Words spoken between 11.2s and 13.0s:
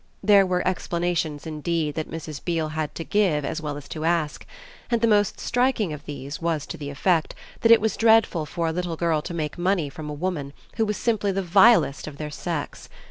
the vilest of their sex.